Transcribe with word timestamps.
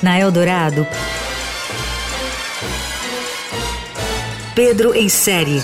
Na 0.00 0.16
Eldorado, 0.16 0.86
Pedro 4.54 4.94
em 4.94 5.08
série. 5.08 5.60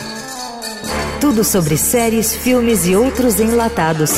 Tudo 1.21 1.45
sobre 1.45 1.77
séries, 1.77 2.35
filmes 2.35 2.85
e 2.85 2.97
outros 2.97 3.39
enlatados. 3.39 4.11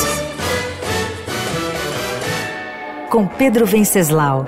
Com 3.11 3.27
Pedro 3.27 3.67
Venceslau. 3.67 4.47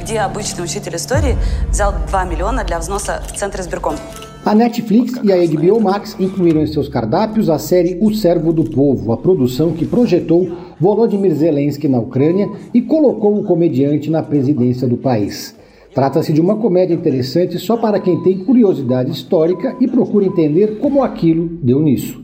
где 0.00 0.20
обычный 0.20 0.62
учитель 0.62 0.96
истории 0.96 1.38
взял 1.68 1.92
2 1.92 2.24
миллиона 2.24 2.64
для 2.64 2.78
взноса 2.78 3.22
в 3.26 3.38
Центр 3.38 3.60
избирком. 3.60 3.96
A 4.44 4.56
Netflix 4.56 5.20
e 5.22 5.32
a 5.32 5.36
HBO 5.36 5.80
Max 5.80 6.16
incluíram 6.18 6.62
em 6.62 6.66
seus 6.66 6.88
cardápios 6.88 7.48
a 7.48 7.60
série 7.60 7.96
O 8.00 8.12
Servo 8.12 8.52
do 8.52 8.64
Povo, 8.64 9.12
a 9.12 9.16
produção 9.16 9.70
que 9.72 9.86
projetou 9.86 10.50
Volodymyr 10.80 11.32
Zelensky 11.32 11.86
na 11.86 12.00
Ucrânia 12.00 12.50
e 12.74 12.82
colocou 12.82 13.38
o 13.38 13.44
comediante 13.44 14.10
na 14.10 14.20
presidência 14.20 14.88
do 14.88 14.96
país. 14.96 15.54
Trata-se 15.94 16.32
de 16.32 16.40
uma 16.40 16.56
comédia 16.56 16.92
interessante 16.92 17.56
só 17.56 17.76
para 17.76 18.00
quem 18.00 18.20
tem 18.24 18.38
curiosidade 18.38 19.12
histórica 19.12 19.76
e 19.80 19.86
procura 19.86 20.26
entender 20.26 20.78
como 20.78 21.04
aquilo 21.04 21.48
deu 21.62 21.80
nisso. 21.80 22.20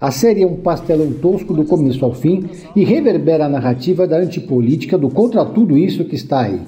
A 0.00 0.12
série 0.12 0.42
é 0.44 0.46
um 0.46 0.56
pastelão 0.56 1.14
tosco 1.14 1.52
do 1.52 1.64
começo 1.64 2.04
ao 2.04 2.12
fim 2.12 2.44
e 2.76 2.84
reverbera 2.84 3.46
a 3.46 3.48
narrativa 3.48 4.06
da 4.06 4.18
antipolítica 4.18 4.96
do 4.96 5.10
contra 5.10 5.44
tudo 5.44 5.76
isso 5.76 6.04
que 6.04 6.14
está 6.14 6.42
aí. 6.42 6.60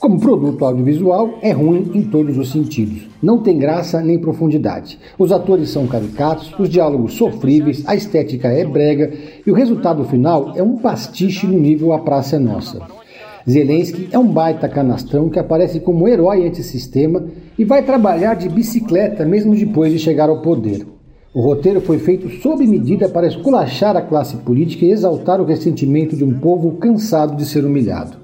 Como 0.00 0.20
produto 0.20 0.64
audiovisual, 0.64 1.40
é 1.42 1.50
ruim 1.50 1.90
em 1.92 2.02
todos 2.02 2.38
os 2.38 2.52
sentidos. 2.52 3.08
Não 3.20 3.42
tem 3.42 3.58
graça 3.58 4.00
nem 4.00 4.16
profundidade. 4.16 4.96
Os 5.18 5.32
atores 5.32 5.70
são 5.70 5.88
caricatos, 5.88 6.54
os 6.56 6.68
diálogos 6.68 7.14
sofríveis, 7.14 7.82
a 7.84 7.96
estética 7.96 8.46
é 8.46 8.64
brega 8.64 9.12
e 9.44 9.50
o 9.50 9.54
resultado 9.54 10.04
final 10.04 10.52
é 10.54 10.62
um 10.62 10.76
pastiche 10.76 11.48
no 11.48 11.58
nível 11.58 11.92
A 11.92 11.98
Praça 11.98 12.36
é 12.36 12.38
Nossa. 12.38 12.80
Zelensky 13.48 14.08
é 14.12 14.18
um 14.18 14.28
baita 14.28 14.68
canastrão 14.68 15.28
que 15.28 15.38
aparece 15.40 15.80
como 15.80 16.06
herói 16.06 16.46
antissistema 16.46 17.24
e 17.58 17.64
vai 17.64 17.82
trabalhar 17.82 18.34
de 18.34 18.48
bicicleta 18.48 19.24
mesmo 19.24 19.56
depois 19.56 19.92
de 19.92 19.98
chegar 19.98 20.28
ao 20.28 20.42
poder. 20.42 20.86
O 21.34 21.40
roteiro 21.40 21.80
foi 21.80 21.98
feito 21.98 22.28
sob 22.40 22.64
medida 22.64 23.08
para 23.08 23.26
esculachar 23.26 23.96
a 23.96 24.02
classe 24.02 24.36
política 24.36 24.84
e 24.84 24.92
exaltar 24.92 25.40
o 25.40 25.44
ressentimento 25.44 26.16
de 26.16 26.24
um 26.24 26.38
povo 26.38 26.72
cansado 26.76 27.36
de 27.36 27.44
ser 27.44 27.64
humilhado. 27.64 28.16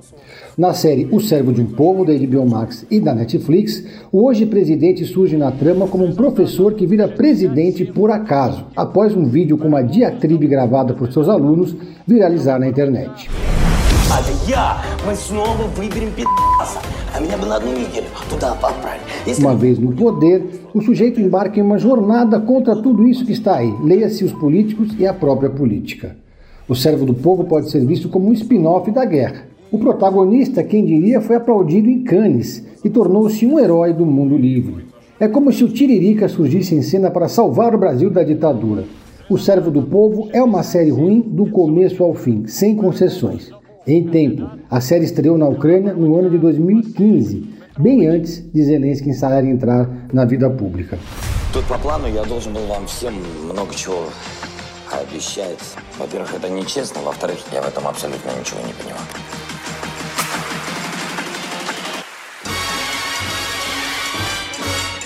Na 0.56 0.72
série 0.72 1.08
O 1.10 1.18
Servo 1.18 1.52
de 1.52 1.60
um 1.60 1.66
Povo, 1.66 2.04
da 2.04 2.12
HBO 2.12 2.48
Max 2.48 2.86
e 2.88 3.00
da 3.00 3.12
Netflix, 3.12 3.82
o 4.12 4.24
hoje 4.24 4.46
presidente 4.46 5.04
surge 5.04 5.36
na 5.36 5.50
trama 5.50 5.88
como 5.88 6.04
um 6.04 6.14
professor 6.14 6.74
que 6.74 6.86
vira 6.86 7.08
presidente 7.08 7.84
por 7.84 8.08
acaso, 8.12 8.64
após 8.76 9.16
um 9.16 9.24
vídeo 9.24 9.58
com 9.58 9.66
uma 9.66 9.82
diatribe 9.82 10.46
gravada 10.46 10.94
por 10.94 11.12
seus 11.12 11.28
alunos 11.28 11.74
viralizar 12.06 12.60
na 12.60 12.68
internet. 12.68 13.28
Uma 19.40 19.56
vez 19.56 19.76
no 19.80 19.92
poder, 19.92 20.68
o 20.72 20.80
sujeito 20.80 21.20
embarca 21.20 21.58
em 21.58 21.64
uma 21.64 21.78
jornada 21.78 22.38
contra 22.38 22.76
tudo 22.76 23.08
isso 23.08 23.26
que 23.26 23.32
está 23.32 23.56
aí. 23.56 23.74
Leia-se 23.82 24.24
os 24.24 24.32
políticos 24.32 24.94
e 25.00 25.04
a 25.04 25.12
própria 25.12 25.50
política. 25.50 26.16
O 26.68 26.76
Servo 26.76 27.04
do 27.04 27.14
Povo 27.14 27.42
pode 27.42 27.72
ser 27.72 27.84
visto 27.84 28.08
como 28.08 28.28
um 28.28 28.32
spin-off 28.32 28.88
da 28.92 29.04
guerra. 29.04 29.53
O 29.73 29.77
protagonista, 29.77 30.63
quem 30.63 30.83
diria, 30.83 31.21
foi 31.21 31.35
aplaudido 31.35 31.89
em 31.89 32.03
Cannes 32.03 32.65
e 32.83 32.89
tornou-se 32.89 33.45
um 33.45 33.59
herói 33.59 33.93
do 33.93 34.05
mundo 34.05 34.37
livre. 34.37 34.85
É 35.19 35.27
como 35.27 35.51
se 35.51 35.63
o 35.63 35.69
Tiririca 35.69 36.27
surgisse 36.27 36.73
em 36.73 36.81
cena 36.81 37.11
para 37.11 37.27
salvar 37.27 37.75
o 37.75 37.77
Brasil 37.77 38.09
da 38.09 38.23
ditadura. 38.23 38.85
O 39.29 39.37
Servo 39.37 39.69
do 39.69 39.83
Povo 39.83 40.29
é 40.33 40.41
uma 40.41 40.63
série 40.63 40.89
ruim 40.89 41.21
do 41.21 41.45
começo 41.51 42.03
ao 42.03 42.15
fim, 42.15 42.47
sem 42.47 42.75
concessões. 42.75 43.51
Em 43.85 44.05
tempo, 44.07 44.49
a 44.69 44.81
série 44.81 45.05
estreou 45.05 45.37
na 45.37 45.47
Ucrânia 45.47 45.93
no 45.93 46.15
ano 46.17 46.29
de 46.29 46.37
2015, 46.37 47.43
bem 47.77 48.07
antes 48.07 48.43
de 48.51 48.63
Zelensky 48.63 49.09
ensaiar 49.09 49.45
entrar 49.45 50.07
na 50.11 50.25
vida 50.25 50.49
pública. 50.49 50.97
Тут 51.51 51.65
по 51.65 51.77
плану 51.79 52.07
я 52.07 52.23
должен 52.23 52.53
был 52.53 52.65
вам 52.67 52.85
всем 52.85 53.13
много 53.51 53.73
чего 53.73 54.03
обещать. 54.91 55.57
Во-первых, 55.97 56.33
это 56.35 56.49
нечестно, 56.49 57.01
во-вторых, 57.01 57.37
я 57.51 57.61
в 57.61 57.67
этом 57.67 57.87
абсолютно 57.87 58.29
ничего 58.39 58.59
не 58.65 58.73
понимаю. 58.73 59.05